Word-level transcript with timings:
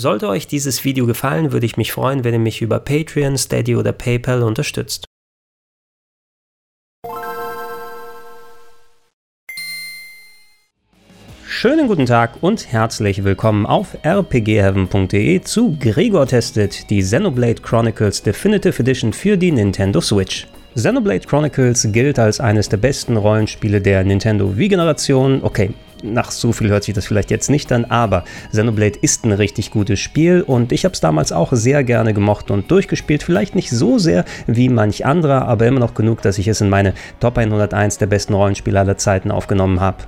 Sollte 0.00 0.28
euch 0.28 0.46
dieses 0.46 0.84
Video 0.84 1.06
gefallen, 1.06 1.50
würde 1.50 1.66
ich 1.66 1.76
mich 1.76 1.90
freuen, 1.90 2.22
wenn 2.22 2.32
ihr 2.32 2.38
mich 2.38 2.62
über 2.62 2.78
Patreon, 2.78 3.36
Steady 3.36 3.74
oder 3.74 3.90
PayPal 3.90 4.44
unterstützt. 4.44 5.06
Schönen 11.48 11.88
guten 11.88 12.06
Tag 12.06 12.40
und 12.42 12.70
herzlich 12.70 13.24
willkommen 13.24 13.66
auf 13.66 13.96
rpgheaven.de 14.06 15.40
zu 15.40 15.76
Gregor 15.80 16.28
testet 16.28 16.88
die 16.90 17.00
Xenoblade 17.00 17.60
Chronicles 17.60 18.22
Definitive 18.22 18.80
Edition 18.80 19.12
für 19.12 19.36
die 19.36 19.50
Nintendo 19.50 20.00
Switch. 20.00 20.46
Xenoblade 20.76 21.26
Chronicles 21.26 21.88
gilt 21.90 22.20
als 22.20 22.38
eines 22.38 22.68
der 22.68 22.76
besten 22.76 23.16
Rollenspiele 23.16 23.80
der 23.80 24.04
Nintendo 24.04 24.56
Wii-Generation. 24.56 25.42
Okay, 25.42 25.70
nach 26.02 26.30
so 26.30 26.52
viel 26.52 26.68
hört 26.68 26.84
sich 26.84 26.94
das 26.94 27.06
vielleicht 27.06 27.30
jetzt 27.30 27.50
nicht 27.50 27.72
an, 27.72 27.84
aber 27.84 28.24
Xenoblade 28.50 28.98
ist 29.00 29.24
ein 29.24 29.32
richtig 29.32 29.70
gutes 29.70 30.00
Spiel 30.00 30.42
und 30.42 30.72
ich 30.72 30.84
habe 30.84 30.94
es 30.94 31.00
damals 31.00 31.32
auch 31.32 31.52
sehr 31.52 31.84
gerne 31.84 32.14
gemocht 32.14 32.50
und 32.50 32.70
durchgespielt. 32.70 33.22
Vielleicht 33.22 33.54
nicht 33.54 33.70
so 33.70 33.98
sehr 33.98 34.24
wie 34.46 34.68
manch 34.68 35.06
anderer, 35.06 35.46
aber 35.46 35.66
immer 35.66 35.80
noch 35.80 35.94
genug, 35.94 36.22
dass 36.22 36.38
ich 36.38 36.48
es 36.48 36.60
in 36.60 36.68
meine 36.68 36.94
Top 37.20 37.38
101 37.38 37.98
der 37.98 38.06
besten 38.06 38.34
Rollenspiele 38.34 38.78
aller 38.78 38.96
Zeiten 38.96 39.30
aufgenommen 39.30 39.80
habe. 39.80 40.04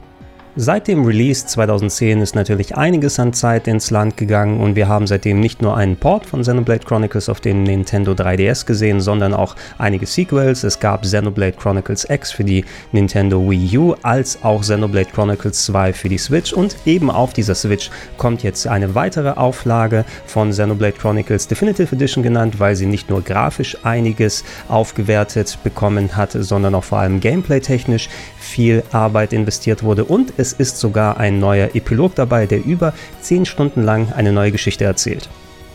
Seit 0.57 0.89
dem 0.89 1.05
Release 1.05 1.47
2010 1.47 2.21
ist 2.21 2.35
natürlich 2.35 2.77
einiges 2.77 3.21
an 3.21 3.33
Zeit 3.33 3.69
ins 3.69 3.93
Land 3.93 4.17
gegangen 4.17 4.59
und 4.59 4.75
wir 4.75 4.89
haben 4.89 5.07
seitdem 5.07 5.39
nicht 5.39 5.63
nur 5.63 5.77
einen 5.77 5.97
Port 5.97 6.27
von 6.27 6.41
Xenoblade 6.41 6.85
Chronicles 6.85 7.29
auf 7.29 7.41
dem 7.41 7.63
Nintendo 7.63 8.13
3DS 8.13 8.67
gesehen, 8.67 9.01
sondern 9.01 9.33
auch 9.33 9.55
einige 9.79 10.07
Sequels. 10.07 10.65
Es 10.65 10.81
gab 10.81 11.03
Xenoblade 11.03 11.53
Chronicles 11.53 12.05
X 12.11 12.33
für 12.33 12.43
die 12.43 12.65
Nintendo 12.91 13.49
Wii 13.49 13.79
U, 13.79 13.95
als 14.03 14.43
auch 14.43 14.63
Xenoblade 14.63 15.11
Chronicles 15.15 15.67
2 15.67 15.93
für 15.93 16.09
die 16.09 16.19
Switch 16.19 16.53
und 16.53 16.75
eben 16.85 17.13
auf 17.13 17.33
dieser 17.33 17.55
Switch 17.55 17.89
kommt 18.17 18.43
jetzt 18.43 18.67
eine 18.67 18.97
weitere 18.97 19.31
Auflage 19.31 20.05
von 20.27 20.51
Xenoblade 20.51 20.99
Chronicles 20.99 21.47
Definitive 21.47 21.95
Edition 21.95 22.25
genannt, 22.25 22.59
weil 22.59 22.75
sie 22.75 22.87
nicht 22.87 23.09
nur 23.09 23.23
grafisch 23.23 23.77
einiges 23.85 24.43
aufgewertet 24.67 25.59
bekommen 25.63 26.17
hat, 26.17 26.33
sondern 26.33 26.75
auch 26.75 26.85
vor 26.85 26.99
allem 26.99 27.21
gameplay-technisch 27.21 28.09
viel 28.41 28.83
Arbeit 28.91 29.33
investiert 29.33 29.85
wurde 29.85 30.05
und 30.05 30.40
es 30.41 30.53
ist 30.55 30.79
sogar 30.79 31.19
ein 31.19 31.39
neuer 31.39 31.75
Epilog 31.75 32.15
dabei, 32.15 32.47
der 32.47 32.65
über 32.65 32.95
10 33.21 33.45
Stunden 33.45 33.83
lang 33.83 34.13
eine 34.13 34.33
neue 34.33 34.51
Geschichte 34.51 34.85
erzählt. 34.85 35.29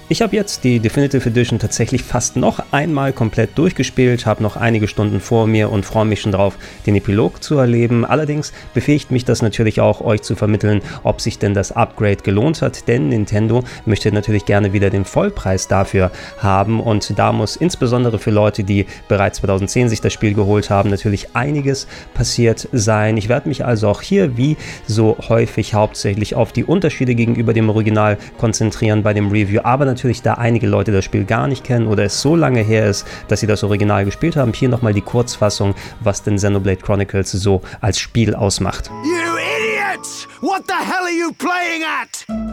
Ich 0.08 0.22
habe 0.22 0.36
jetzt 0.36 0.64
die 0.64 0.80
Definitive 0.80 1.28
Edition 1.28 1.58
tatsächlich 1.58 2.04
fast 2.04 2.36
noch 2.36 2.60
einmal 2.72 3.12
komplett 3.12 3.58
durchgespielt, 3.58 4.28
habe 4.28 4.44
noch 4.44 4.56
einige 4.56 4.88
Stunden 4.88 5.20
vor 5.20 5.48
mir 5.48 5.72
und 5.72 5.84
freue 5.84 6.06
mich 6.06 6.22
schon 6.22 6.32
drauf, 6.32 6.60
den 6.86 6.96
Epilog 6.96 7.42
zu 7.42 7.58
erleben. 7.58 8.06
Allerdings 8.06 8.54
befähigt 8.76 9.10
mich 9.10 9.26
das 9.26 9.42
natürlich 9.42 9.82
auch, 9.82 10.02
euch 10.02 10.22
zu 10.22 10.36
vermitteln, 10.36 10.82
ob 11.02 11.22
sich 11.22 11.40
denn 11.40 11.56
das 11.56 11.72
Upgrade 11.72 12.18
gelohnt 12.18 12.62
hat, 12.62 12.88
denn 12.88 13.10
Nintendo 13.10 13.64
möchte 13.88 14.12
natürlich 14.12 14.46
gerne 14.46 14.74
wieder 14.74 14.92
den 14.92 15.06
Vollpreis 15.06 15.68
dafür 15.68 16.12
haben 16.38 16.82
und 16.82 17.18
da 17.18 17.32
muss 17.32 17.56
insbesondere 17.56 18.20
für 18.20 18.30
Leute, 18.30 18.64
die 18.64 18.86
bereits 19.08 19.40
2010 19.40 19.90
sich 19.90 20.02
das 20.02 20.14
Spiel 20.14 20.36
geholt 20.36 20.70
haben, 20.70 20.92
natürlich 20.92 21.36
einiges 21.36 21.88
passiert 22.14 22.70
sein. 22.72 23.18
Ich 23.18 23.28
werde 23.28 23.50
mich 23.50 23.66
also 23.66 23.88
auch 23.88 24.04
hier 24.04 24.38
wie 24.38 24.56
so 24.86 25.18
häufig 25.30 25.74
hauptsächlich 25.74 26.36
auf 26.36 26.52
die 26.52 26.64
Unterschiede 26.64 27.16
gegenüber 27.16 27.54
dem 27.54 27.70
Original 27.70 28.20
konzentrieren 28.38 29.02
bei 29.02 29.16
dem 29.16 29.32
Review, 29.32 29.62
aber 29.64 29.95
natürlich, 29.96 30.22
da 30.22 30.34
einige 30.34 30.68
Leute 30.68 30.92
das 30.92 31.06
Spiel 31.06 31.24
gar 31.24 31.48
nicht 31.48 31.64
kennen 31.64 31.88
oder 31.88 32.04
es 32.04 32.22
so 32.22 32.36
lange 32.36 32.60
her 32.60 32.90
ist, 32.90 33.08
dass 33.30 33.40
sie 33.40 33.48
das 33.48 33.64
Original 33.64 34.04
gespielt 34.04 34.36
haben, 34.36 34.52
hier 34.52 34.68
nochmal 34.68 34.94
die 34.94 35.02
Kurzfassung, 35.02 35.74
was 36.02 36.22
denn 36.22 36.36
Xenoblade 36.36 36.82
Chronicles 36.82 37.32
so 37.32 37.62
als 37.80 37.98
Spiel 37.98 38.36
ausmacht. 38.36 38.92
You 39.06 39.38
idiots! 39.38 40.28
What 40.42 40.64
the 40.68 40.74
hell 40.74 41.04
are 41.04 41.12
you 41.12 41.32
playing 41.32 41.84
at? 41.84 42.45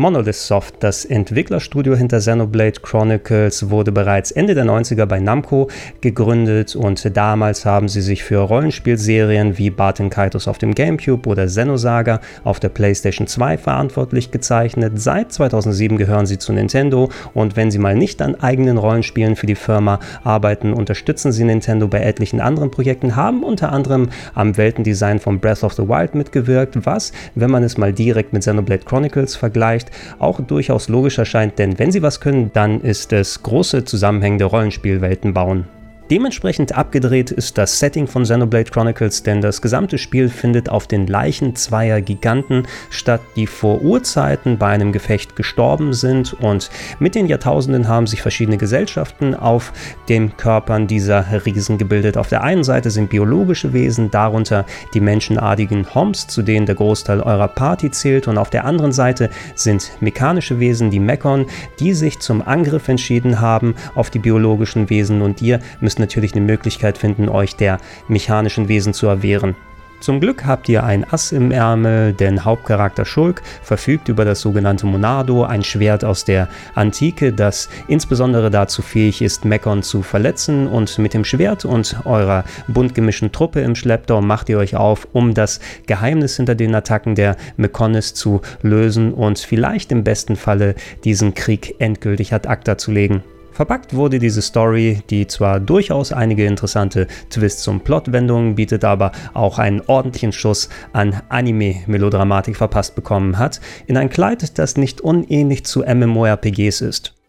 Monolith 0.00 0.36
Soft, 0.36 0.76
das 0.80 1.04
Entwicklerstudio 1.04 1.94
hinter 1.94 2.20
Xenoblade 2.20 2.80
Chronicles, 2.80 3.68
wurde 3.68 3.92
bereits 3.92 4.30
Ende 4.30 4.54
der 4.54 4.64
90er 4.64 5.04
bei 5.04 5.20
Namco 5.20 5.68
gegründet 6.00 6.74
und 6.74 7.14
damals 7.14 7.66
haben 7.66 7.86
sie 7.86 8.00
sich 8.00 8.24
für 8.24 8.38
Rollenspielserien 8.38 9.58
wie 9.58 9.68
Barton 9.68 10.08
Kaitos 10.08 10.48
auf 10.48 10.56
dem 10.56 10.74
GameCube 10.74 11.28
oder 11.28 11.44
Xenosaga 11.44 12.22
auf 12.44 12.60
der 12.60 12.70
PlayStation 12.70 13.26
2 13.26 13.58
verantwortlich 13.58 14.30
gezeichnet. 14.30 14.94
Seit 14.94 15.34
2007 15.34 15.98
gehören 15.98 16.24
sie 16.24 16.38
zu 16.38 16.54
Nintendo 16.54 17.10
und 17.34 17.56
wenn 17.56 17.70
sie 17.70 17.78
mal 17.78 17.94
nicht 17.94 18.22
an 18.22 18.36
eigenen 18.36 18.78
Rollenspielen 18.78 19.36
für 19.36 19.44
die 19.44 19.54
Firma 19.54 20.00
arbeiten, 20.24 20.72
unterstützen 20.72 21.30
sie 21.30 21.44
Nintendo 21.44 21.88
bei 21.88 22.00
etlichen 22.00 22.40
anderen 22.40 22.70
Projekten, 22.70 23.16
haben 23.16 23.42
unter 23.42 23.70
anderem 23.70 24.08
am 24.32 24.56
Weltendesign 24.56 25.18
von 25.18 25.40
Breath 25.40 25.62
of 25.62 25.74
the 25.74 25.86
Wild 25.86 26.14
mitgewirkt, 26.14 26.86
was, 26.86 27.12
wenn 27.34 27.50
man 27.50 27.64
es 27.64 27.76
mal 27.76 27.92
direkt 27.92 28.32
mit 28.32 28.40
Xenoblade 28.40 28.86
Chronicles 28.86 29.36
vergleicht, 29.36 29.89
auch 30.18 30.40
durchaus 30.40 30.88
logisch 30.88 31.18
erscheint, 31.18 31.58
denn 31.58 31.78
wenn 31.78 31.92
sie 31.92 32.02
was 32.02 32.20
können, 32.20 32.50
dann 32.52 32.80
ist 32.80 33.12
es 33.12 33.42
große 33.42 33.84
zusammenhängende 33.84 34.44
Rollenspielwelten 34.44 35.34
bauen. 35.34 35.66
Dementsprechend 36.10 36.76
abgedreht 36.76 37.30
ist 37.30 37.56
das 37.56 37.78
Setting 37.78 38.08
von 38.08 38.24
Xenoblade 38.24 38.72
Chronicles, 38.72 39.22
denn 39.22 39.40
das 39.40 39.62
gesamte 39.62 39.96
Spiel 39.96 40.28
findet 40.28 40.68
auf 40.68 40.88
den 40.88 41.06
Leichen 41.06 41.54
zweier 41.54 42.00
Giganten 42.00 42.66
statt, 42.90 43.20
die 43.36 43.46
vor 43.46 43.80
Urzeiten 43.80 44.58
bei 44.58 44.66
einem 44.70 44.90
Gefecht 44.90 45.36
gestorben 45.36 45.92
sind. 45.92 46.32
Und 46.32 46.68
mit 46.98 47.14
den 47.14 47.26
Jahrtausenden 47.26 47.86
haben 47.86 48.08
sich 48.08 48.22
verschiedene 48.22 48.56
Gesellschaften 48.56 49.36
auf 49.36 49.72
den 50.08 50.36
Körpern 50.36 50.88
dieser 50.88 51.46
Riesen 51.46 51.78
gebildet. 51.78 52.16
Auf 52.16 52.28
der 52.28 52.42
einen 52.42 52.64
Seite 52.64 52.90
sind 52.90 53.10
biologische 53.10 53.72
Wesen, 53.72 54.10
darunter 54.10 54.66
die 54.92 55.00
menschenartigen 55.00 55.94
Homs, 55.94 56.26
zu 56.26 56.42
denen 56.42 56.66
der 56.66 56.74
Großteil 56.74 57.20
eurer 57.20 57.46
Party 57.46 57.92
zählt. 57.92 58.26
Und 58.26 58.36
auf 58.36 58.50
der 58.50 58.64
anderen 58.64 58.90
Seite 58.90 59.30
sind 59.54 59.92
mechanische 60.00 60.58
Wesen, 60.58 60.90
die 60.90 60.98
Mekon, 60.98 61.46
die 61.78 61.92
sich 61.94 62.18
zum 62.18 62.42
Angriff 62.42 62.88
entschieden 62.88 63.40
haben 63.40 63.76
auf 63.94 64.10
die 64.10 64.18
biologischen 64.18 64.90
Wesen. 64.90 65.22
Und 65.22 65.40
ihr 65.40 65.60
müsst 65.80 65.99
natürlich 66.00 66.34
eine 66.34 66.44
Möglichkeit 66.44 66.98
finden, 66.98 67.28
euch 67.28 67.56
der 67.56 67.78
mechanischen 68.08 68.68
Wesen 68.68 68.92
zu 68.94 69.06
erwehren. 69.06 69.54
Zum 70.00 70.18
Glück 70.18 70.46
habt 70.46 70.66
ihr 70.70 70.82
ein 70.82 71.04
Ass 71.12 71.30
im 71.30 71.50
Ärmel, 71.50 72.14
denn 72.14 72.46
Hauptcharakter 72.46 73.04
Schulk 73.04 73.42
verfügt 73.62 74.08
über 74.08 74.24
das 74.24 74.40
sogenannte 74.40 74.86
Monado, 74.86 75.44
ein 75.44 75.62
Schwert 75.62 76.06
aus 76.06 76.24
der 76.24 76.48
Antike, 76.74 77.34
das 77.34 77.68
insbesondere 77.86 78.50
dazu 78.50 78.80
fähig 78.80 79.20
ist, 79.20 79.44
Mekon 79.44 79.82
zu 79.82 80.00
verletzen. 80.00 80.66
Und 80.66 80.98
mit 80.98 81.12
dem 81.12 81.26
Schwert 81.26 81.66
und 81.66 82.00
eurer 82.06 82.44
bunt 82.66 82.94
gemischten 82.94 83.30
Truppe 83.30 83.60
im 83.60 83.74
Schlepptau 83.74 84.22
macht 84.22 84.48
ihr 84.48 84.56
euch 84.56 84.74
auf, 84.74 85.06
um 85.12 85.34
das 85.34 85.60
Geheimnis 85.86 86.36
hinter 86.36 86.54
den 86.54 86.74
Attacken 86.74 87.14
der 87.14 87.36
Mekonis 87.58 88.14
zu 88.14 88.40
lösen 88.62 89.12
und 89.12 89.38
vielleicht 89.38 89.92
im 89.92 90.02
besten 90.02 90.36
Falle 90.36 90.76
diesen 91.04 91.34
Krieg 91.34 91.74
endgültig 91.78 92.32
ad 92.32 92.48
acta 92.48 92.78
zu 92.78 92.90
legen. 92.90 93.22
Verpackt 93.60 93.94
wurde 93.94 94.18
diese 94.18 94.40
Story, 94.40 95.02
die 95.10 95.26
zwar 95.26 95.60
durchaus 95.60 96.12
einige 96.12 96.46
interessante 96.46 97.06
Twists 97.28 97.68
und 97.68 97.84
Plotwendungen 97.84 98.54
bietet, 98.54 98.86
aber 98.86 99.12
auch 99.34 99.58
einen 99.58 99.82
ordentlichen 99.82 100.32
Schuss 100.32 100.70
an 100.94 101.20
Anime-Melodramatik 101.28 102.56
verpasst 102.56 102.94
bekommen 102.94 103.38
hat, 103.38 103.60
in 103.86 103.98
ein 103.98 104.08
Kleid, 104.08 104.58
das 104.58 104.78
nicht 104.78 105.02
unähnlich 105.02 105.66
zu 105.66 105.80
MMORPGs 105.80 106.80
ist. 106.80 107.19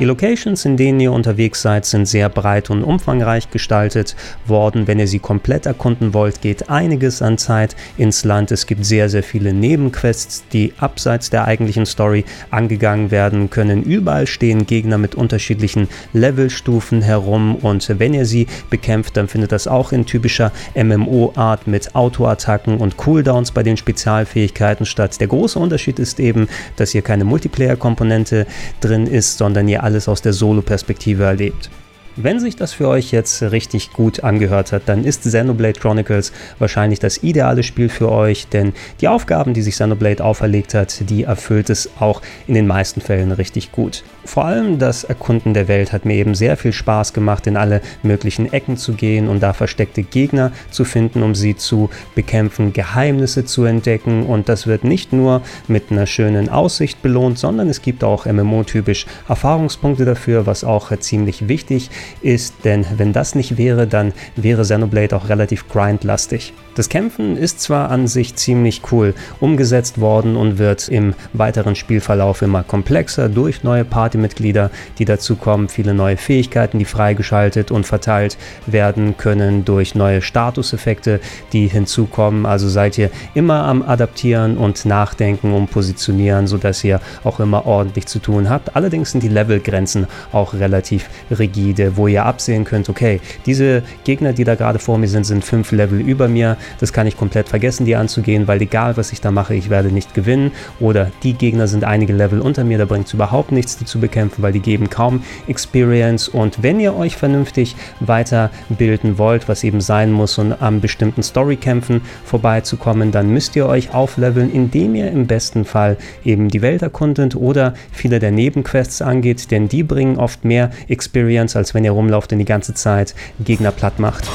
Die 0.00 0.06
Locations, 0.06 0.64
in 0.64 0.76
denen 0.76 0.98
ihr 0.98 1.12
unterwegs 1.12 1.62
seid, 1.62 1.84
sind 1.84 2.06
sehr 2.06 2.28
breit 2.28 2.68
und 2.68 2.82
umfangreich 2.82 3.52
gestaltet 3.52 4.16
worden. 4.44 4.88
Wenn 4.88 4.98
ihr 4.98 5.06
sie 5.06 5.20
komplett 5.20 5.66
erkunden 5.66 6.14
wollt, 6.14 6.40
geht 6.40 6.68
einiges 6.68 7.22
an 7.22 7.38
Zeit 7.38 7.76
ins 7.96 8.24
Land. 8.24 8.50
Es 8.50 8.66
gibt 8.66 8.84
sehr, 8.84 9.08
sehr 9.08 9.22
viele 9.22 9.52
Nebenquests, 9.52 10.42
die 10.52 10.72
abseits 10.80 11.30
der 11.30 11.44
eigentlichen 11.44 11.86
Story 11.86 12.24
angegangen 12.50 13.12
werden 13.12 13.50
können. 13.50 13.84
Überall 13.84 14.26
stehen 14.26 14.66
Gegner 14.66 14.98
mit 14.98 15.14
unterschiedlichen 15.14 15.88
Levelstufen 16.12 17.00
herum 17.00 17.54
und 17.54 17.88
wenn 18.00 18.14
ihr 18.14 18.26
sie 18.26 18.48
bekämpft, 18.70 19.16
dann 19.16 19.28
findet 19.28 19.52
das 19.52 19.68
auch 19.68 19.92
in 19.92 20.06
typischer 20.06 20.50
MMO-Art 20.74 21.68
mit 21.68 21.94
Autoattacken 21.94 22.78
und 22.78 22.96
Cooldowns 22.96 23.52
bei 23.52 23.62
den 23.62 23.76
Spezialfähigkeiten 23.76 24.86
statt. 24.86 25.20
Der 25.20 25.28
große 25.28 25.56
Unterschied 25.56 26.00
ist 26.00 26.18
eben, 26.18 26.48
dass 26.74 26.90
hier 26.90 27.02
keine 27.02 27.22
Multiplayer-Komponente 27.22 28.48
drin 28.80 29.06
ist, 29.06 29.38
sondern 29.38 29.68
ihr 29.68 29.83
alles 29.84 30.08
aus 30.08 30.22
der 30.22 30.32
Solo-Perspektive 30.32 31.24
erlebt. 31.24 31.70
Wenn 32.16 32.38
sich 32.38 32.54
das 32.54 32.72
für 32.72 32.86
euch 32.86 33.10
jetzt 33.10 33.42
richtig 33.42 33.92
gut 33.92 34.22
angehört 34.22 34.70
hat, 34.70 34.82
dann 34.86 35.04
ist 35.04 35.22
Xenoblade 35.22 35.80
Chronicles 35.80 36.32
wahrscheinlich 36.60 37.00
das 37.00 37.24
ideale 37.24 37.64
Spiel 37.64 37.88
für 37.88 38.08
euch, 38.08 38.46
denn 38.46 38.72
die 39.00 39.08
Aufgaben, 39.08 39.52
die 39.52 39.62
sich 39.62 39.74
Xenoblade 39.74 40.22
auferlegt 40.22 40.74
hat, 40.74 41.10
die 41.10 41.24
erfüllt 41.24 41.70
es 41.70 41.90
auch 41.98 42.22
in 42.46 42.54
den 42.54 42.68
meisten 42.68 43.00
Fällen 43.00 43.32
richtig 43.32 43.72
gut. 43.72 44.04
Vor 44.24 44.44
allem 44.44 44.78
das 44.78 45.02
Erkunden 45.02 45.54
der 45.54 45.66
Welt 45.66 45.92
hat 45.92 46.04
mir 46.04 46.14
eben 46.14 46.36
sehr 46.36 46.56
viel 46.56 46.72
Spaß 46.72 47.14
gemacht, 47.14 47.48
in 47.48 47.56
alle 47.56 47.80
möglichen 48.04 48.52
Ecken 48.52 48.76
zu 48.76 48.92
gehen 48.92 49.28
und 49.28 49.42
da 49.42 49.52
versteckte 49.52 50.04
Gegner 50.04 50.52
zu 50.70 50.84
finden, 50.84 51.20
um 51.24 51.34
sie 51.34 51.56
zu 51.56 51.90
bekämpfen, 52.14 52.72
Geheimnisse 52.72 53.44
zu 53.44 53.64
entdecken 53.64 54.24
und 54.24 54.48
das 54.48 54.68
wird 54.68 54.84
nicht 54.84 55.12
nur 55.12 55.42
mit 55.66 55.90
einer 55.90 56.06
schönen 56.06 56.48
Aussicht 56.48 57.02
belohnt, 57.02 57.40
sondern 57.40 57.68
es 57.68 57.82
gibt 57.82 58.04
auch 58.04 58.24
MMO-typisch 58.26 59.06
Erfahrungspunkte 59.28 60.04
dafür, 60.04 60.46
was 60.46 60.62
auch 60.62 60.96
ziemlich 61.00 61.48
wichtig 61.48 61.90
ist 61.90 62.03
ist, 62.22 62.54
denn 62.64 62.84
wenn 62.96 63.12
das 63.12 63.34
nicht 63.34 63.56
wäre, 63.56 63.86
dann 63.86 64.12
wäre 64.36 64.62
Xenoblade 64.62 65.16
auch 65.16 65.28
relativ 65.28 65.68
grindlastig. 65.68 66.52
Das 66.74 66.88
Kämpfen 66.88 67.36
ist 67.36 67.60
zwar 67.60 67.90
an 67.90 68.08
sich 68.08 68.34
ziemlich 68.34 68.82
cool 68.90 69.14
umgesetzt 69.38 70.00
worden 70.00 70.34
und 70.34 70.58
wird 70.58 70.88
im 70.88 71.14
weiteren 71.32 71.76
Spielverlauf 71.76 72.42
immer 72.42 72.64
komplexer 72.64 73.28
durch 73.28 73.62
neue 73.62 73.84
Partymitglieder, 73.84 74.72
die 74.98 75.04
dazukommen, 75.04 75.68
viele 75.68 75.94
neue 75.94 76.16
Fähigkeiten, 76.16 76.80
die 76.80 76.84
freigeschaltet 76.84 77.70
und 77.70 77.86
verteilt 77.86 78.36
werden 78.66 79.16
können 79.16 79.64
durch 79.64 79.94
neue 79.94 80.20
Statuseffekte, 80.20 81.20
die 81.52 81.68
hinzukommen. 81.68 82.44
Also 82.44 82.68
seid 82.68 82.98
ihr 82.98 83.10
immer 83.34 83.62
am 83.64 83.82
Adaptieren 83.82 84.56
und 84.56 84.84
Nachdenken 84.84 85.52
und 85.52 85.70
Positionieren, 85.70 86.48
sodass 86.48 86.82
ihr 86.82 87.00
auch 87.22 87.38
immer 87.38 87.66
ordentlich 87.66 88.06
zu 88.06 88.18
tun 88.18 88.50
habt. 88.50 88.74
Allerdings 88.74 89.12
sind 89.12 89.22
die 89.22 89.28
Levelgrenzen 89.28 90.08
auch 90.32 90.54
relativ 90.54 91.08
rigide, 91.30 91.93
wo 91.96 92.08
ihr 92.08 92.24
absehen 92.24 92.64
könnt, 92.64 92.88
okay, 92.88 93.20
diese 93.46 93.82
Gegner, 94.04 94.32
die 94.32 94.44
da 94.44 94.54
gerade 94.54 94.78
vor 94.78 94.98
mir 94.98 95.08
sind, 95.08 95.24
sind 95.24 95.44
fünf 95.44 95.72
Level 95.72 96.00
über 96.00 96.28
mir 96.28 96.56
das 96.80 96.92
kann 96.92 97.06
ich 97.06 97.16
komplett 97.16 97.48
vergessen, 97.48 97.86
die 97.86 97.96
anzugehen, 97.96 98.46
weil 98.48 98.60
egal 98.60 98.96
was 98.96 99.12
ich 99.12 99.20
da 99.20 99.30
mache, 99.30 99.54
ich 99.54 99.70
werde 99.70 99.90
nicht 99.90 100.14
gewinnen. 100.14 100.52
Oder 100.80 101.10
die 101.22 101.34
Gegner 101.34 101.66
sind 101.66 101.84
einige 101.84 102.12
Level 102.12 102.40
unter 102.40 102.64
mir, 102.64 102.78
da 102.78 102.84
bringt 102.84 103.06
es 103.06 103.14
überhaupt 103.14 103.52
nichts, 103.52 103.76
die 103.76 103.84
zu 103.84 104.00
bekämpfen, 104.00 104.42
weil 104.42 104.52
die 104.52 104.60
geben 104.60 104.90
kaum 104.90 105.22
Experience. 105.46 106.28
Und 106.28 106.62
wenn 106.62 106.80
ihr 106.80 106.96
euch 106.96 107.16
vernünftig 107.16 107.76
weiterbilden 108.00 109.18
wollt, 109.18 109.48
was 109.48 109.64
eben 109.64 109.80
sein 109.80 110.12
muss, 110.12 110.38
um 110.38 110.54
am 110.58 110.80
bestimmten 110.80 111.22
Storykämpfen 111.22 112.02
vorbeizukommen, 112.24 113.12
dann 113.12 113.30
müsst 113.30 113.56
ihr 113.56 113.66
euch 113.66 113.94
aufleveln, 113.94 114.52
indem 114.52 114.94
ihr 114.94 115.10
im 115.10 115.26
besten 115.26 115.64
Fall 115.64 115.96
eben 116.24 116.48
die 116.48 116.62
Welt 116.62 116.82
erkundet 116.82 117.36
oder 117.36 117.74
viele 117.92 118.18
der 118.18 118.30
Nebenquests 118.30 119.02
angeht, 119.02 119.50
denn 119.50 119.68
die 119.68 119.82
bringen 119.82 120.18
oft 120.18 120.44
mehr 120.44 120.70
Experience, 120.88 121.56
als 121.56 121.74
wenn 121.74 121.83
ihr 121.84 121.92
rumlauft 121.92 122.32
und 122.32 122.38
die 122.38 122.44
ganze 122.44 122.74
Zeit 122.74 123.14
Gegner 123.40 123.70
platt 123.70 123.98
macht. 123.98 124.28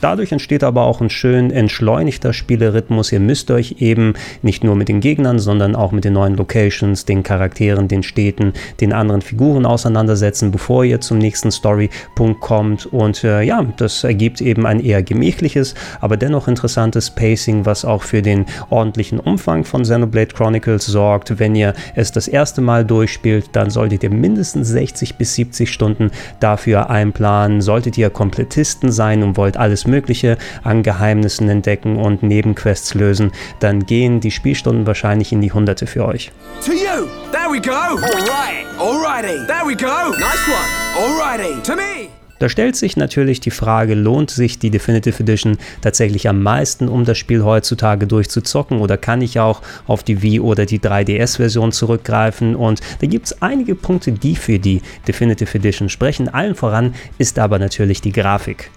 Dadurch 0.00 0.32
entsteht 0.32 0.62
aber 0.62 0.82
auch 0.82 1.00
ein 1.00 1.10
schön 1.10 1.50
entschleunigter 1.50 2.32
Spielerhythmus. 2.32 3.10
Ihr 3.10 3.20
müsst 3.20 3.50
euch 3.50 3.76
eben 3.80 4.14
nicht 4.42 4.62
nur 4.62 4.76
mit 4.76 4.88
den 4.88 5.00
Gegnern, 5.00 5.38
sondern 5.38 5.74
auch 5.74 5.92
mit 5.92 6.04
den 6.04 6.12
neuen 6.12 6.36
Locations, 6.36 7.04
den 7.04 7.22
Charakteren, 7.22 7.88
den 7.88 8.02
Städten, 8.02 8.52
den 8.80 8.92
anderen 8.92 9.22
Figuren 9.22 9.66
auseinandersetzen, 9.66 10.52
bevor 10.52 10.84
ihr 10.84 11.00
zum 11.00 11.18
nächsten 11.18 11.50
Storypunkt 11.50 12.40
kommt. 12.40 12.86
Und 12.86 13.24
äh, 13.24 13.42
ja, 13.42 13.64
das 13.76 14.04
ergibt 14.04 14.40
eben 14.40 14.66
ein 14.66 14.80
eher 14.80 15.02
gemächliches, 15.02 15.74
aber 16.00 16.16
dennoch 16.16 16.46
interessantes 16.46 17.10
Pacing, 17.10 17.66
was 17.66 17.84
auch 17.84 18.02
für 18.02 18.22
den 18.22 18.46
ordentlichen 18.70 19.18
Umfang 19.18 19.64
von 19.64 19.82
Xenoblade 19.82 20.34
Chronicles 20.34 20.86
sorgt. 20.86 21.38
Wenn 21.38 21.56
ihr 21.56 21.74
es 21.96 22.12
das 22.12 22.28
erste 22.28 22.60
Mal 22.60 22.84
durchspielt, 22.84 23.50
dann 23.52 23.70
solltet 23.70 24.04
ihr 24.04 24.10
mindestens 24.10 24.68
60 24.68 25.16
bis 25.16 25.34
70 25.34 25.72
Stunden 25.72 26.10
dafür 26.38 26.90
einplanen. 26.90 27.60
Solltet 27.60 27.98
ihr 27.98 28.10
Komplettisten 28.10 28.92
sein 28.92 29.22
und 29.22 29.36
wollt 29.36 29.56
alles 29.56 29.87
Mögliche 29.88 30.38
an 30.62 30.82
Geheimnissen 30.82 31.48
entdecken 31.48 31.96
und 31.96 32.22
Nebenquests 32.22 32.94
lösen, 32.94 33.32
dann 33.60 33.86
gehen 33.86 34.20
die 34.20 34.30
Spielstunden 34.30 34.86
wahrscheinlich 34.86 35.32
in 35.32 35.40
die 35.40 35.52
Hunderte 35.52 35.86
für 35.86 36.04
euch. 36.04 36.30
To 36.64 36.72
you! 36.72 37.08
There 37.32 37.50
we 37.50 37.60
go! 37.60 37.72
Alright! 37.72 38.66
Alrighty! 38.78 39.46
There 39.46 39.66
we 39.66 39.74
go! 39.74 40.10
Nice 40.10 40.46
one! 40.48 40.78
Alrighty! 40.96 41.62
To 41.62 41.74
me! 41.74 42.08
Da 42.38 42.48
stellt 42.48 42.76
sich 42.76 42.96
natürlich 42.96 43.40
die 43.40 43.50
Frage, 43.50 43.94
lohnt 43.94 44.30
sich 44.30 44.58
die 44.58 44.70
Definitive 44.70 45.22
Edition 45.22 45.58
tatsächlich 45.80 46.28
am 46.28 46.42
meisten, 46.42 46.88
um 46.88 47.04
das 47.04 47.18
Spiel 47.18 47.42
heutzutage 47.42 48.06
durchzuzocken 48.06 48.80
oder 48.80 48.96
kann 48.96 49.22
ich 49.22 49.40
auch 49.40 49.60
auf 49.86 50.04
die 50.04 50.22
Wii 50.22 50.40
oder 50.40 50.64
die 50.64 50.78
3DS-Version 50.78 51.72
zurückgreifen? 51.72 52.54
Und 52.54 52.80
da 53.00 53.06
gibt 53.06 53.26
es 53.26 53.42
einige 53.42 53.74
Punkte, 53.74 54.12
die 54.12 54.36
für 54.36 54.58
die 54.58 54.82
Definitive 55.06 55.58
Edition 55.58 55.88
sprechen. 55.88 56.28
Allen 56.28 56.54
voran 56.54 56.94
ist 57.18 57.38
aber 57.38 57.58
natürlich 57.58 58.00
die 58.00 58.12
Grafik. 58.12 58.70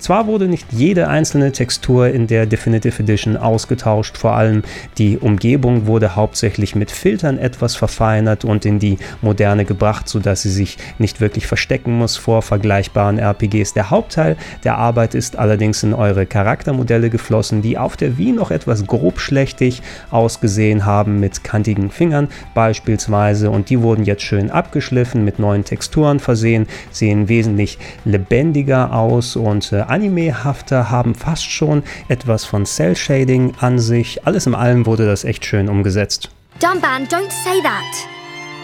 Zwar 0.00 0.26
wurde 0.26 0.48
nicht 0.48 0.72
jede 0.72 1.08
einzelne 1.08 1.52
Textur 1.52 2.08
in 2.08 2.26
der 2.26 2.46
Definitive 2.46 3.02
Edition 3.02 3.36
ausgetauscht, 3.36 4.16
vor 4.16 4.32
allem 4.32 4.62
die 4.96 5.18
Umgebung 5.18 5.86
wurde 5.86 6.16
hauptsächlich 6.16 6.74
mit 6.74 6.90
Filtern 6.90 7.36
etwas 7.36 7.76
verfeinert 7.76 8.46
und 8.46 8.64
in 8.64 8.78
die 8.78 8.96
Moderne 9.20 9.66
gebracht, 9.66 10.08
sodass 10.08 10.40
sie 10.40 10.50
sich 10.50 10.78
nicht 10.98 11.20
wirklich 11.20 11.46
verstecken 11.46 11.98
muss 11.98 12.16
vor 12.16 12.40
vergleichbaren 12.40 13.18
RPGs. 13.18 13.74
Der 13.74 13.90
Hauptteil 13.90 14.36
der 14.64 14.78
Arbeit 14.78 15.14
ist 15.14 15.36
allerdings 15.36 15.82
in 15.82 15.92
eure 15.92 16.24
Charaktermodelle 16.24 17.10
geflossen, 17.10 17.60
die 17.60 17.76
auf 17.76 17.98
der 17.98 18.16
Wii 18.16 18.32
noch 18.32 18.50
etwas 18.50 18.86
grobschlächtig 18.86 19.82
ausgesehen 20.10 20.86
haben 20.86 21.20
mit 21.20 21.44
kantigen 21.44 21.90
Fingern 21.90 22.28
beispielsweise 22.54 23.50
und 23.50 23.68
die 23.68 23.82
wurden 23.82 24.04
jetzt 24.04 24.22
schön 24.22 24.50
abgeschliffen, 24.50 25.26
mit 25.26 25.38
neuen 25.38 25.64
Texturen 25.64 26.20
versehen, 26.20 26.66
sehen 26.90 27.28
wesentlich 27.28 27.78
lebendiger 28.06 28.94
aus 28.94 29.36
und 29.36 29.72
äh, 29.72 29.89
animehafter, 29.90 30.90
haben 30.90 31.14
fast 31.14 31.50
schon 31.50 31.82
etwas 32.08 32.44
von 32.44 32.64
Cell-Shading 32.64 33.54
an 33.60 33.78
sich. 33.78 34.26
Alles 34.26 34.46
in 34.46 34.54
allem 34.54 34.86
wurde 34.86 35.06
das 35.06 35.24
echt 35.24 35.44
schön 35.44 35.68
umgesetzt. 35.68 36.30
Dunban, 36.60 37.06
don't 37.08 37.32
say 37.44 37.60
that. 37.62 38.08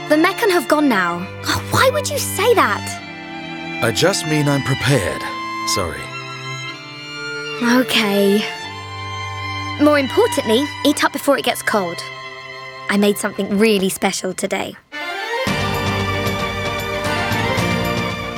The 0.09 0.17
Meccan 0.17 0.51
have 0.51 0.69
gone 0.69 0.89
now. 0.89 1.21
Oh, 1.47 1.61
why 1.73 1.91
would 1.93 2.09
you 2.09 2.19
say 2.19 2.55
that? 2.55 2.81
I 3.83 3.93
just 3.93 4.27
mean 4.27 4.49
I'm 4.49 4.63
prepared. 4.63 5.23
Sorry. 5.75 6.01
Okay. 7.81 8.43
More 9.83 9.99
importantly, 9.99 10.65
eat 10.85 11.05
up 11.05 11.13
before 11.13 11.39
it 11.39 11.45
gets 11.45 11.63
cold. 11.63 11.99
I 12.89 12.97
made 12.97 13.19
something 13.19 13.59
really 13.59 13.89
special 13.89 14.33
today. 14.33 14.77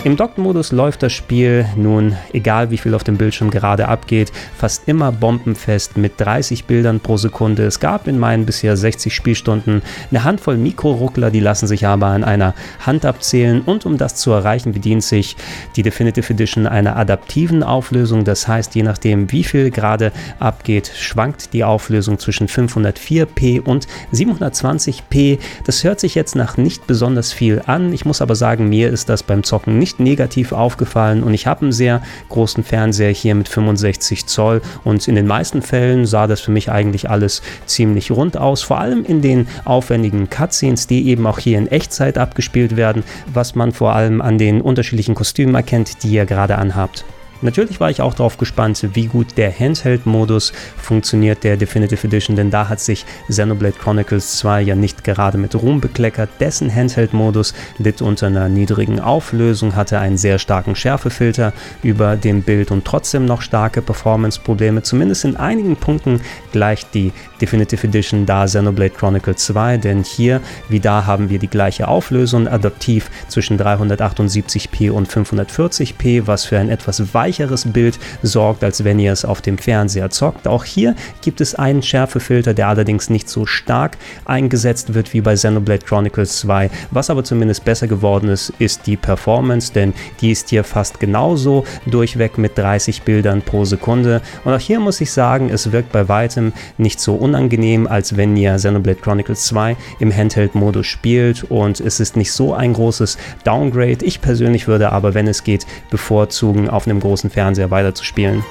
Im 0.04 0.16
Dock-Modus 0.16 0.70
läuft 0.70 1.02
das 1.02 1.12
Spiel 1.12 1.66
nun, 1.76 2.16
egal 2.32 2.70
wie 2.70 2.78
viel 2.78 2.94
auf 2.94 3.02
dem 3.02 3.16
Bildschirm 3.16 3.50
gerade 3.50 3.88
abgeht, 3.88 4.30
fast 4.56 4.86
immer 4.86 5.10
bombenfest 5.10 5.96
mit 5.96 6.12
30 6.18 6.66
Bildern 6.66 7.00
pro 7.00 7.16
Sekunde. 7.16 7.64
Es 7.64 7.80
gab 7.80 8.06
in 8.06 8.16
meinen 8.16 8.46
bisher 8.46 8.76
60 8.76 9.12
Spielstunden 9.12 9.82
eine 10.10 10.22
Handvoll 10.22 10.56
Mikroruckler, 10.56 11.32
die 11.32 11.40
lassen 11.40 11.66
sich 11.66 11.84
aber 11.84 12.06
an 12.06 12.22
einer 12.22 12.54
Hand 12.86 13.04
abzählen 13.04 13.60
und 13.62 13.86
um 13.86 13.98
das 13.98 14.14
zu 14.14 14.30
erreichen, 14.30 14.72
bedient 14.72 15.02
sich 15.02 15.36
die 15.74 15.82
Definitive 15.82 16.32
Edition 16.32 16.68
einer 16.68 16.96
adaptiven 16.96 17.64
Auflösung. 17.64 18.22
Das 18.22 18.46
heißt, 18.46 18.76
je 18.76 18.84
nachdem 18.84 19.32
wie 19.32 19.42
viel 19.42 19.72
gerade 19.72 20.12
abgeht, 20.38 20.92
schwankt 20.96 21.52
die 21.52 21.64
Auflösung 21.64 22.20
zwischen 22.20 22.46
504p 22.46 23.62
und 23.62 23.88
720p. 24.14 25.40
Das 25.67 25.82
hört 25.82 25.98
sich 25.98 26.14
jetzt 26.14 26.36
nach 26.36 26.56
nicht 26.56 26.86
besonders 26.86 27.32
viel 27.32 27.62
an. 27.67 27.93
Ich 27.93 28.05
muss 28.05 28.22
aber 28.22 28.36
sagen, 28.36 28.69
mir 28.69 28.90
ist 28.90 29.08
das 29.08 29.24
beim 29.24 29.43
Zocken 29.43 29.76
nicht 29.76 29.87
nicht 29.88 30.00
negativ 30.00 30.52
aufgefallen. 30.52 31.22
Und 31.22 31.34
ich 31.34 31.46
habe 31.46 31.62
einen 31.62 31.72
sehr 31.72 32.02
großen 32.28 32.62
Fernseher 32.62 33.10
hier 33.10 33.34
mit 33.34 33.48
65 33.48 34.26
Zoll. 34.26 34.60
Und 34.84 35.06
in 35.08 35.14
den 35.14 35.26
meisten 35.26 35.62
Fällen 35.62 36.06
sah 36.06 36.26
das 36.26 36.40
für 36.40 36.50
mich 36.50 36.70
eigentlich 36.70 37.08
alles 37.08 37.42
ziemlich 37.66 38.10
rund 38.10 38.36
aus, 38.36 38.62
vor 38.62 38.78
allem 38.78 39.04
in 39.04 39.22
den 39.22 39.48
aufwendigen 39.64 40.28
Cutscenes, 40.28 40.86
die 40.86 41.08
eben 41.08 41.26
auch 41.26 41.38
hier 41.38 41.58
in 41.58 41.68
Echtzeit 41.68 42.18
abgespielt 42.18 42.76
werden, 42.76 43.02
was 43.32 43.54
man 43.54 43.72
vor 43.72 43.94
allem 43.94 44.20
an 44.20 44.38
den 44.38 44.60
unterschiedlichen 44.60 45.14
Kostümen 45.14 45.54
erkennt, 45.54 46.02
die 46.02 46.10
ihr 46.10 46.26
gerade 46.26 46.58
anhabt. 46.58 47.04
Natürlich 47.40 47.78
war 47.78 47.88
ich 47.88 48.02
auch 48.02 48.14
darauf 48.14 48.36
gespannt, 48.36 48.84
wie 48.94 49.06
gut 49.06 49.36
der 49.36 49.56
Handheld-Modus 49.56 50.52
funktioniert, 50.76 51.44
der 51.44 51.56
Definitive 51.56 52.04
Edition, 52.04 52.34
denn 52.34 52.50
da 52.50 52.68
hat 52.68 52.80
sich 52.80 53.06
Xenoblade 53.28 53.76
Chronicles 53.78 54.38
2 54.38 54.62
ja 54.62 54.74
nicht 54.74 55.04
gerade 55.04 55.38
mit 55.38 55.54
Ruhm 55.54 55.80
bekleckert. 55.80 56.30
Dessen 56.40 56.74
Handheld-Modus 56.74 57.54
litt 57.78 58.02
unter 58.02 58.26
einer 58.26 58.48
niedrigen 58.48 58.98
Auflösung, 58.98 59.76
hatte 59.76 60.00
einen 60.00 60.18
sehr 60.18 60.40
starken 60.40 60.74
Schärfefilter 60.74 61.52
über 61.84 62.16
dem 62.16 62.42
Bild 62.42 62.72
und 62.72 62.84
trotzdem 62.84 63.24
noch 63.24 63.40
starke 63.40 63.82
Performance-Probleme. 63.82 64.82
Zumindest 64.82 65.24
in 65.24 65.36
einigen 65.36 65.76
Punkten 65.76 66.20
gleicht 66.50 66.92
die 66.92 67.12
Definitive 67.40 67.86
Edition 67.86 68.26
da 68.26 68.46
Xenoblade 68.46 68.90
Chronicles 68.90 69.44
2, 69.46 69.76
denn 69.76 70.02
hier 70.02 70.40
wie 70.68 70.80
da 70.80 71.06
haben 71.06 71.30
wir 71.30 71.38
die 71.38 71.46
gleiche 71.46 71.86
Auflösung, 71.86 72.48
adaptiv 72.48 73.10
zwischen 73.28 73.60
378p 73.60 74.90
und 74.90 75.08
540p, 75.08 76.26
was 76.26 76.44
für 76.44 76.58
ein 76.58 76.68
etwas 76.68 77.14
weiter 77.14 77.28
weicheres 77.29 77.70
Bild 77.70 77.99
sorgt, 78.23 78.65
als 78.65 78.85
wenn 78.85 78.99
ihr 78.99 79.13
es 79.13 79.25
auf 79.25 79.43
dem 79.43 79.58
Fernseher 79.58 80.08
zockt. 80.11 80.49
Auch 80.49 80.65
hier 80.65 80.94
gibt 81.20 81.41
es 81.41 81.55
einen 81.55 81.82
Schärfefilter, 81.82 82.55
der 82.55 82.69
allerdings 82.69 83.11
nicht 83.11 83.29
so 83.29 83.44
stark 83.44 83.99
eingesetzt 84.25 84.94
wird 84.94 85.13
wie 85.13 85.20
bei 85.20 85.35
Xenoblade 85.35 85.85
Chronicles 85.85 86.39
2. 86.41 86.70
Was 86.91 87.11
aber 87.11 87.25
zumindest 87.25 87.65
besser 87.67 87.87
geworden 87.87 88.31
ist, 88.31 88.53
ist 88.58 88.87
die 88.87 88.97
Performance, 88.97 89.73
denn 89.73 89.93
die 90.20 90.31
ist 90.31 90.49
hier 90.49 90.65
fast 90.65 91.01
genauso 91.01 91.65
durchweg 91.87 92.39
mit 92.39 92.56
30 92.56 93.03
Bildern 93.03 93.43
pro 93.43 93.67
Sekunde. 93.67 94.23
Und 94.44 94.55
auch 94.55 94.61
hier 94.61 94.81
muss 94.81 95.01
ich 95.01 95.13
sagen, 95.13 95.51
es 95.51 95.70
wirkt 95.70 95.93
bei 95.93 96.08
weitem 96.08 96.53
nicht 96.79 97.01
so 97.01 97.15
unangenehm, 97.15 97.87
als 97.87 98.17
wenn 98.17 98.37
ihr 98.37 98.55
Xenoblade 98.56 99.01
Chronicles 99.01 99.44
2 99.44 99.77
im 99.99 100.17
Handheld-Modus 100.17 100.87
spielt 100.87 101.44
und 101.44 101.81
es 101.81 102.01
ist 102.01 102.17
nicht 102.17 102.32
so 102.32 102.55
ein 102.55 102.73
großes 102.73 103.19
Downgrade. 103.44 104.05
Ich 104.05 104.23
persönlich 104.23 104.67
würde 104.67 104.93
aber, 104.93 105.13
wenn 105.13 105.29
es 105.29 105.44
geht, 105.44 105.67
bevorzugen, 105.91 106.70
auf 106.70 106.87
einem 106.87 107.01
großen 107.01 107.18
großen 107.19 107.31
Fernseher 107.31 107.70
weiterzuspielen. 107.72 108.44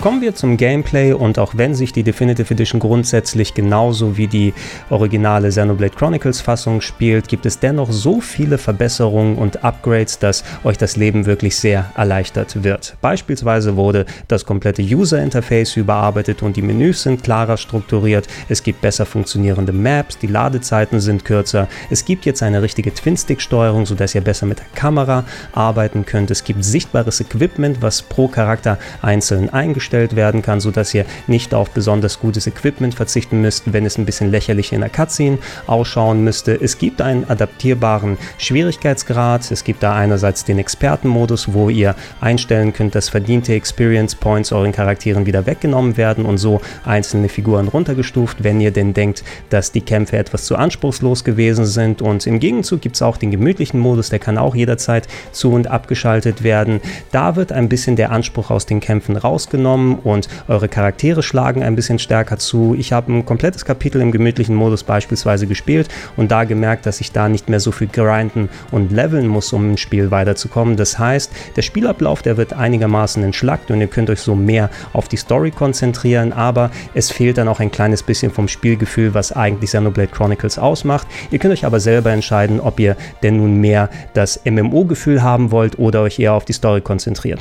Kommen 0.00 0.22
wir 0.22 0.34
zum 0.34 0.56
Gameplay 0.56 1.12
und 1.12 1.38
auch 1.38 1.58
wenn 1.58 1.74
sich 1.74 1.92
die 1.92 2.02
Definitive 2.02 2.54
Edition 2.54 2.80
grundsätzlich 2.80 3.52
genauso 3.52 4.16
wie 4.16 4.28
die 4.28 4.54
originale 4.88 5.50
Xenoblade 5.50 5.94
Chronicles 5.94 6.40
Fassung 6.40 6.80
spielt, 6.80 7.28
gibt 7.28 7.44
es 7.44 7.58
dennoch 7.58 7.92
so 7.92 8.22
viele 8.22 8.56
Verbesserungen 8.56 9.36
und 9.36 9.62
Upgrades, 9.62 10.18
dass 10.18 10.42
euch 10.64 10.78
das 10.78 10.96
Leben 10.96 11.26
wirklich 11.26 11.54
sehr 11.54 11.92
erleichtert 11.98 12.64
wird. 12.64 12.96
Beispielsweise 13.02 13.76
wurde 13.76 14.06
das 14.26 14.46
komplette 14.46 14.80
User 14.80 15.22
Interface 15.22 15.76
überarbeitet 15.76 16.42
und 16.42 16.56
die 16.56 16.62
Menüs 16.62 17.02
sind 17.02 17.22
klarer 17.22 17.58
strukturiert. 17.58 18.26
Es 18.48 18.62
gibt 18.62 18.80
besser 18.80 19.04
funktionierende 19.04 19.74
Maps, 19.74 20.16
die 20.16 20.28
Ladezeiten 20.28 21.00
sind 21.00 21.26
kürzer. 21.26 21.68
Es 21.90 22.06
gibt 22.06 22.24
jetzt 22.24 22.42
eine 22.42 22.62
richtige 22.62 22.94
Twin-Stick-Steuerung, 22.94 23.84
sodass 23.84 24.14
ihr 24.14 24.22
besser 24.22 24.46
mit 24.46 24.60
der 24.60 24.66
Kamera 24.74 25.24
arbeiten 25.52 26.06
könnt. 26.06 26.30
Es 26.30 26.42
gibt 26.42 26.64
sichtbares 26.64 27.20
Equipment, 27.20 27.82
was 27.82 28.00
pro 28.00 28.28
Charakter 28.28 28.78
einzeln 29.02 29.50
eingestellt 29.50 29.89
eingestellt 29.90 30.16
werden 30.16 30.42
kann, 30.42 30.60
sodass 30.60 30.94
ihr 30.94 31.04
nicht 31.26 31.54
auf 31.54 31.70
besonders 31.70 32.20
gutes 32.20 32.46
Equipment 32.46 32.94
verzichten 32.94 33.40
müsst, 33.40 33.72
wenn 33.72 33.86
es 33.86 33.98
ein 33.98 34.06
bisschen 34.06 34.30
lächerlich 34.30 34.72
in 34.72 34.80
der 34.80 34.90
Cutscene 34.90 35.38
ausschauen 35.66 36.22
müsste. 36.22 36.54
Es 36.54 36.78
gibt 36.78 37.00
einen 37.00 37.28
adaptierbaren 37.28 38.16
Schwierigkeitsgrad. 38.38 39.50
Es 39.50 39.64
gibt 39.64 39.82
da 39.82 39.94
einerseits 39.94 40.44
den 40.44 40.58
Expertenmodus, 40.58 41.52
wo 41.52 41.68
ihr 41.70 41.94
einstellen 42.20 42.72
könnt, 42.72 42.94
dass 42.94 43.08
verdiente 43.08 43.54
Experience 43.54 44.14
Points 44.14 44.52
euren 44.52 44.72
Charakteren 44.72 45.26
wieder 45.26 45.46
weggenommen 45.46 45.96
werden 45.96 46.24
und 46.24 46.38
so 46.38 46.60
einzelne 46.84 47.28
Figuren 47.28 47.68
runtergestuft, 47.68 48.44
wenn 48.44 48.60
ihr 48.60 48.70
denn 48.70 48.94
denkt, 48.94 49.24
dass 49.48 49.72
die 49.72 49.80
Kämpfe 49.80 50.16
etwas 50.16 50.44
zu 50.44 50.56
anspruchslos 50.56 51.24
gewesen 51.24 51.66
sind. 51.66 52.02
Und 52.02 52.26
im 52.26 52.38
Gegenzug 52.38 52.80
gibt 52.80 52.96
es 52.96 53.02
auch 53.02 53.16
den 53.16 53.30
gemütlichen 53.30 53.80
Modus, 53.80 54.10
der 54.10 54.18
kann 54.18 54.38
auch 54.38 54.54
jederzeit 54.54 55.08
zu 55.32 55.52
und 55.52 55.66
abgeschaltet 55.66 56.42
werden. 56.42 56.80
Da 57.12 57.36
wird 57.36 57.52
ein 57.52 57.68
bisschen 57.68 57.96
der 57.96 58.12
Anspruch 58.12 58.50
aus 58.50 58.66
den 58.66 58.80
Kämpfen 58.80 59.16
rausgenommen 59.16 59.79
kommen 59.80 59.94
und 59.94 60.28
eure 60.48 60.68
Charaktere 60.68 61.22
schlagen 61.22 61.62
ein 61.62 61.74
bisschen 61.74 61.98
stärker 61.98 62.36
zu. 62.36 62.74
Ich 62.78 62.92
habe 62.92 63.12
ein 63.12 63.24
komplettes 63.24 63.64
Kapitel 63.64 64.00
im 64.00 64.12
gemütlichen 64.12 64.54
Modus 64.54 64.84
beispielsweise 64.84 65.46
gespielt 65.46 65.88
und 66.16 66.30
da 66.30 66.44
gemerkt, 66.44 66.86
dass 66.86 67.00
ich 67.00 67.12
da 67.12 67.28
nicht 67.28 67.48
mehr 67.48 67.60
so 67.60 67.72
viel 67.72 67.88
grinden 67.88 68.48
und 68.70 68.92
leveln 68.92 69.26
muss, 69.26 69.52
um 69.52 69.70
im 69.70 69.76
Spiel 69.76 70.10
weiterzukommen. 70.10 70.76
Das 70.76 70.98
heißt, 70.98 71.32
der 71.56 71.62
Spielablauf, 71.62 72.20
der 72.22 72.36
wird 72.36 72.52
einigermaßen 72.52 73.22
entschlackt 73.22 73.70
und 73.70 73.80
ihr 73.80 73.86
könnt 73.86 74.10
euch 74.10 74.20
so 74.20 74.34
mehr 74.34 74.68
auf 74.92 75.08
die 75.08 75.16
Story 75.16 75.50
konzentrieren, 75.50 76.32
aber 76.32 76.70
es 76.94 77.10
fehlt 77.10 77.38
dann 77.38 77.48
auch 77.48 77.60
ein 77.60 77.70
kleines 77.70 78.02
bisschen 78.02 78.30
vom 78.30 78.48
Spielgefühl, 78.48 79.14
was 79.14 79.32
eigentlich 79.32 79.70
Xenoblade 79.70 80.12
Chronicles 80.12 80.58
ausmacht. 80.58 81.06
Ihr 81.30 81.38
könnt 81.38 81.54
euch 81.54 81.64
aber 81.64 81.80
selber 81.80 82.10
entscheiden, 82.10 82.60
ob 82.60 82.78
ihr 82.80 82.96
denn 83.22 83.38
nun 83.38 83.60
mehr 83.60 83.88
das 84.14 84.40
MMO-Gefühl 84.44 85.22
haben 85.22 85.50
wollt 85.50 85.78
oder 85.78 86.02
euch 86.02 86.18
eher 86.18 86.34
auf 86.34 86.44
die 86.44 86.52
Story 86.52 86.80
konzentriert. 86.80 87.40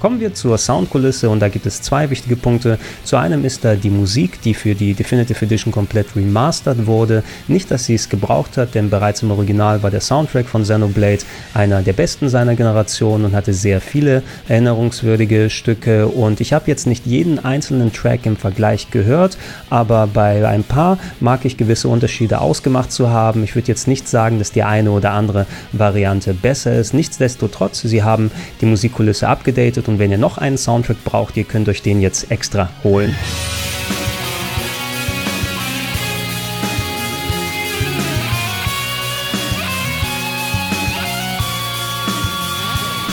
Kommen 0.00 0.18
wir 0.18 0.32
zur 0.32 0.56
Soundkulisse 0.56 1.28
und 1.28 1.40
da 1.40 1.48
gibt 1.50 1.66
es 1.66 1.82
zwei 1.82 2.08
wichtige 2.08 2.34
Punkte. 2.34 2.78
Zu 3.04 3.18
einem 3.18 3.44
ist 3.44 3.66
da 3.66 3.74
die 3.74 3.90
Musik, 3.90 4.40
die 4.40 4.54
für 4.54 4.74
die 4.74 4.94
Definitive 4.94 5.44
Edition 5.44 5.72
komplett 5.72 6.16
remastered 6.16 6.86
wurde. 6.86 7.22
Nicht, 7.48 7.70
dass 7.70 7.84
sie 7.84 7.96
es 7.96 8.08
gebraucht 8.08 8.56
hat, 8.56 8.74
denn 8.74 8.88
bereits 8.88 9.22
im 9.22 9.30
Original 9.30 9.82
war 9.82 9.90
der 9.90 10.00
Soundtrack 10.00 10.46
von 10.46 10.62
Xenoblade 10.62 11.24
einer 11.52 11.82
der 11.82 11.92
besten 11.92 12.30
seiner 12.30 12.54
Generation 12.54 13.26
und 13.26 13.34
hatte 13.34 13.52
sehr 13.52 13.82
viele 13.82 14.22
erinnerungswürdige 14.48 15.50
Stücke. 15.50 16.08
Und 16.08 16.40
ich 16.40 16.54
habe 16.54 16.64
jetzt 16.68 16.86
nicht 16.86 17.04
jeden 17.04 17.38
einzelnen 17.38 17.92
Track 17.92 18.24
im 18.24 18.38
Vergleich 18.38 18.90
gehört, 18.90 19.36
aber 19.68 20.06
bei 20.06 20.48
ein 20.48 20.64
paar 20.64 20.96
mag 21.20 21.44
ich 21.44 21.58
gewisse 21.58 21.88
Unterschiede 21.88 22.40
ausgemacht 22.40 22.90
zu 22.90 23.10
haben. 23.10 23.44
Ich 23.44 23.54
würde 23.54 23.68
jetzt 23.68 23.86
nicht 23.86 24.08
sagen, 24.08 24.38
dass 24.38 24.50
die 24.50 24.62
eine 24.62 24.92
oder 24.92 25.10
andere 25.10 25.44
Variante 25.72 26.32
besser 26.32 26.74
ist. 26.74 26.94
Nichtsdestotrotz, 26.94 27.82
sie 27.82 28.02
haben 28.02 28.30
die 28.62 28.66
Musikkulisse 28.66 29.28
abgedatet 29.28 29.89
und 29.90 29.98
wenn 29.98 30.10
ihr 30.10 30.18
noch 30.18 30.38
einen 30.38 30.56
Soundtrack 30.56 31.04
braucht, 31.04 31.36
ihr 31.36 31.44
könnt 31.44 31.68
euch 31.68 31.82
den 31.82 32.00
jetzt 32.00 32.30
extra 32.30 32.70
holen. 32.84 33.14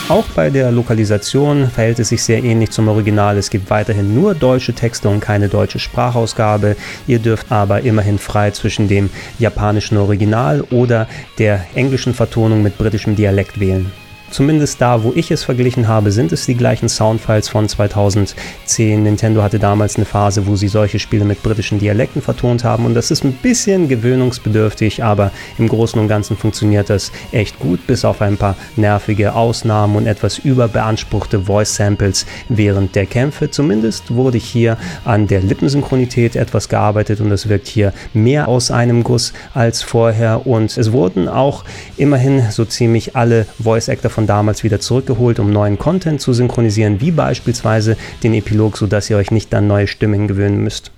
Auch 0.10 0.24
bei 0.36 0.50
der 0.50 0.72
Lokalisation 0.72 1.70
verhält 1.70 2.00
es 2.00 2.10
sich 2.10 2.24
sehr 2.24 2.42
ähnlich 2.42 2.70
zum 2.70 2.88
Original. 2.88 3.38
Es 3.38 3.50
gibt 3.50 3.70
weiterhin 3.70 4.16
nur 4.16 4.36
deutsche 4.36 4.74
Texte 4.74 5.10
und 5.10 5.20
keine 5.20 5.50
deutsche 5.50 5.80
Sprachausgabe. 5.80 6.78
Ihr 7.08 7.20
dürft 7.20 7.52
aber 7.52 7.82
immerhin 7.82 8.18
frei 8.18 8.52
zwischen 8.52 8.88
dem 8.88 9.10
japanischen 9.38 9.98
Original 9.98 10.62
oder 10.72 11.10
der 11.40 11.66
englischen 11.76 12.14
Vertonung 12.14 12.64
mit 12.64 12.78
britischem 12.78 13.18
Dialekt 13.18 13.60
wählen. 13.60 13.92
Zumindest 14.30 14.82
da, 14.82 15.04
wo 15.04 15.14
ich 15.16 15.32
es 15.32 15.44
verglichen 15.44 15.88
habe, 15.88 16.12
sind 16.12 16.32
es 16.32 16.46
die 16.46 16.56
gleichen 16.56 16.90
Soundfiles 16.90 17.48
von 17.48 17.70
2010. 17.70 19.04
Nintendo 19.04 19.42
hatte 19.42 19.58
damals 19.58 19.96
eine 19.96 20.06
Phase, 20.06 20.48
wo 20.48 20.56
sie 20.56 20.68
solche 20.68 21.00
Spiele 21.00 21.24
mit 21.24 21.42
britischen 21.42 21.80
Dialekten 21.80 22.22
vertont 22.22 22.64
haben 22.64 22.86
und 22.86 22.94
das 22.94 23.10
ist 23.10 23.24
ein 23.24 23.34
bisschen 23.34 23.88
gewöhnungsbedürftig, 23.88 25.04
aber 25.04 25.32
im 25.58 25.70
Großen 25.70 26.00
und 26.00 26.08
Ganzen 26.08 26.36
funktioniert 26.36 26.90
das 26.90 27.12
echt 27.32 27.60
gut, 27.60 27.88
bis 27.88 28.04
auf 28.04 28.22
ein 28.22 28.38
paar 28.38 28.56
nervige 28.76 29.34
Ausnahmen 29.34 29.96
und 29.96 30.08
etwas 30.08 30.40
überbeanspruchte 30.40 31.42
Voice 31.42 31.76
Samples 31.76 32.26
während 32.50 32.96
der 32.96 33.06
Kämpfe. 33.06 33.50
Zumindest 33.50 34.14
wurde 34.14 34.38
hier 34.38 34.78
an 35.06 35.28
der 35.28 35.42
Lippensynchronität 35.42 36.36
etwas 36.36 36.68
gearbeitet 36.68 37.22
und 37.22 37.32
es 37.32 37.48
wirkt 37.48 37.68
hier 37.68 37.94
mehr 38.14 38.48
aus 38.48 38.72
einem 38.72 39.04
Guss 39.04 39.34
als 39.54 39.82
vorher 39.82 40.46
und 40.46 40.78
es 40.78 40.92
wurden 40.92 41.30
auch 41.30 41.64
immerhin 41.96 42.44
so 42.52 42.66
ziemlich 42.66 43.16
alle 43.16 43.46
Voice 43.62 43.90
Actor 43.90 44.12
von 44.18 44.26
damals 44.26 44.64
wieder 44.64 44.80
zurückgeholt, 44.80 45.38
um 45.38 45.52
neuen 45.52 45.78
Content 45.78 46.20
zu 46.20 46.34
synchronisieren, 46.34 47.02
wie 47.02 47.12
beispielsweise 47.12 47.96
den 48.24 48.34
Epilog, 48.34 48.76
sodass 48.76 49.12
ihr 49.12 49.18
euch 49.18 49.30
nicht 49.30 49.54
an 49.54 49.68
neue 49.68 49.86
Stimmen 49.86 50.28
gewöhnen 50.28 50.64
müsst. 50.64 50.90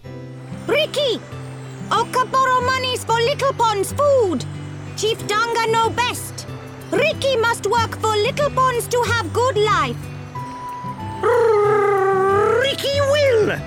Ricky! 0.70 1.20
Oka 1.90 2.24
borrow 2.32 2.62
monies 2.64 3.04
for 3.04 3.18
Little 3.20 3.52
Pond's 3.58 3.92
food! 3.92 4.46
Chief 4.96 5.18
Danga 5.28 5.70
know 5.70 5.90
best! 5.90 6.48
Ricky 6.94 7.36
must 7.42 7.66
work 7.66 8.00
for 8.00 8.16
Little 8.16 8.50
Ponds 8.52 8.88
to 8.88 9.04
have 9.04 9.28
good 9.34 9.58
life! 9.58 9.98
Ricky 12.62 13.02
will! 13.12 13.60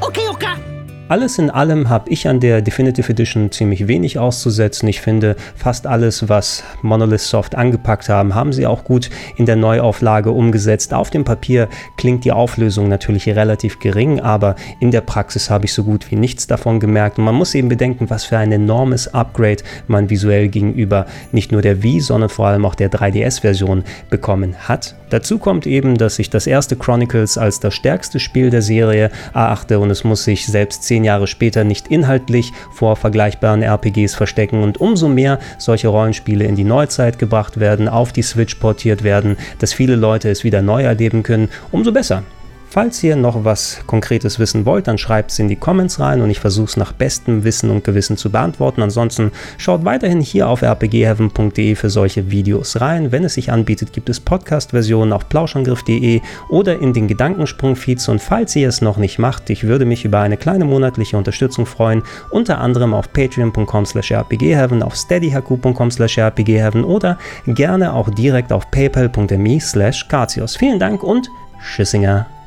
Okay, 0.00 0.28
Oka! 0.30 0.77
Alles 1.08 1.38
in 1.38 1.48
allem 1.48 1.88
habe 1.88 2.10
ich 2.10 2.28
an 2.28 2.38
der 2.38 2.60
Definitive 2.60 3.10
Edition 3.10 3.50
ziemlich 3.50 3.88
wenig 3.88 4.18
auszusetzen. 4.18 4.86
Ich 4.90 5.00
finde, 5.00 5.36
fast 5.56 5.86
alles, 5.86 6.28
was 6.28 6.62
Monolith 6.82 7.22
Soft 7.22 7.54
angepackt 7.54 8.10
haben, 8.10 8.34
haben 8.34 8.52
sie 8.52 8.66
auch 8.66 8.84
gut 8.84 9.08
in 9.36 9.46
der 9.46 9.56
Neuauflage 9.56 10.30
umgesetzt. 10.30 10.92
Auf 10.92 11.08
dem 11.08 11.24
Papier 11.24 11.68
klingt 11.96 12.26
die 12.26 12.32
Auflösung 12.32 12.88
natürlich 12.88 13.26
relativ 13.26 13.78
gering, 13.78 14.20
aber 14.20 14.54
in 14.80 14.90
der 14.90 15.00
Praxis 15.00 15.48
habe 15.48 15.64
ich 15.64 15.72
so 15.72 15.82
gut 15.82 16.10
wie 16.10 16.16
nichts 16.16 16.46
davon 16.46 16.78
gemerkt. 16.78 17.16
Und 17.16 17.24
man 17.24 17.34
muss 17.34 17.54
eben 17.54 17.70
bedenken, 17.70 18.10
was 18.10 18.24
für 18.24 18.36
ein 18.36 18.52
enormes 18.52 19.14
Upgrade 19.14 19.62
man 19.86 20.10
visuell 20.10 20.48
gegenüber 20.48 21.06
nicht 21.32 21.52
nur 21.52 21.62
der 21.62 21.82
Wii, 21.82 22.00
sondern 22.00 22.28
vor 22.28 22.48
allem 22.48 22.66
auch 22.66 22.74
der 22.74 22.90
3DS-Version 22.90 23.84
bekommen 24.10 24.56
hat. 24.68 24.94
Dazu 25.10 25.38
kommt 25.38 25.66
eben, 25.66 25.96
dass 25.96 26.18
ich 26.18 26.30
das 26.30 26.46
erste 26.46 26.76
Chronicles 26.76 27.38
als 27.38 27.60
das 27.60 27.74
stärkste 27.74 28.20
Spiel 28.20 28.50
der 28.50 28.62
Serie 28.62 29.10
erachte 29.32 29.78
und 29.78 29.90
es 29.90 30.04
muss 30.04 30.24
sich 30.24 30.46
selbst 30.46 30.82
zehn 30.82 31.04
Jahre 31.04 31.26
später 31.26 31.64
nicht 31.64 31.88
inhaltlich 31.88 32.52
vor 32.72 32.96
vergleichbaren 32.96 33.62
RPGs 33.62 34.14
verstecken 34.14 34.62
und 34.62 34.80
umso 34.80 35.08
mehr 35.08 35.38
solche 35.58 35.88
Rollenspiele 35.88 36.44
in 36.44 36.56
die 36.56 36.64
Neuzeit 36.64 37.18
gebracht 37.18 37.58
werden, 37.58 37.88
auf 37.88 38.12
die 38.12 38.22
Switch 38.22 38.56
portiert 38.56 39.02
werden, 39.02 39.36
dass 39.58 39.72
viele 39.72 39.96
Leute 39.96 40.28
es 40.28 40.44
wieder 40.44 40.62
neu 40.62 40.82
erleben 40.82 41.22
können, 41.22 41.48
umso 41.72 41.92
besser. 41.92 42.22
Falls 42.70 43.02
ihr 43.02 43.16
noch 43.16 43.44
was 43.44 43.80
Konkretes 43.86 44.38
wissen 44.38 44.66
wollt, 44.66 44.88
dann 44.88 44.98
schreibt 44.98 45.30
es 45.30 45.38
in 45.38 45.48
die 45.48 45.56
Comments 45.56 45.98
rein 46.00 46.20
und 46.20 46.28
ich 46.28 46.38
versuche 46.38 46.66
es 46.66 46.76
nach 46.76 46.92
bestem 46.92 47.42
Wissen 47.42 47.70
und 47.70 47.82
Gewissen 47.82 48.18
zu 48.18 48.30
beantworten. 48.30 48.82
Ansonsten 48.82 49.32
schaut 49.56 49.86
weiterhin 49.86 50.20
hier 50.20 50.48
auf 50.48 50.62
rpgheaven.de 50.62 51.74
für 51.74 51.88
solche 51.88 52.30
Videos 52.30 52.78
rein. 52.80 53.10
Wenn 53.10 53.24
es 53.24 53.34
sich 53.34 53.50
anbietet, 53.50 53.94
gibt 53.94 54.10
es 54.10 54.20
Podcast-Versionen 54.20 55.14
auf 55.14 55.30
plauschangriff.de 55.30 56.20
oder 56.50 56.78
in 56.78 56.92
den 56.92 57.08
Gedankensprung-Feeds. 57.08 58.06
Und 58.10 58.20
falls 58.20 58.54
ihr 58.54 58.68
es 58.68 58.82
noch 58.82 58.98
nicht 58.98 59.18
macht, 59.18 59.48
ich 59.48 59.64
würde 59.64 59.86
mich 59.86 60.04
über 60.04 60.20
eine 60.20 60.36
kleine 60.36 60.66
monatliche 60.66 61.16
Unterstützung 61.16 61.64
freuen, 61.64 62.02
unter 62.30 62.58
anderem 62.58 62.92
auf 62.92 63.10
patreon.com 63.14 63.86
slash 63.86 64.12
rpgheaven, 64.12 64.82
auf 64.82 64.94
steadyhaku.com 64.94 65.90
slash 65.90 66.18
rpgheaven 66.18 66.84
oder 66.84 67.18
gerne 67.46 67.94
auch 67.94 68.10
direkt 68.10 68.52
auf 68.52 68.70
paypal.me 68.70 69.58
slash 69.58 70.06
Vielen 70.58 70.78
Dank 70.78 71.02
und 71.02 71.28
Tschüssinger. 71.62 72.37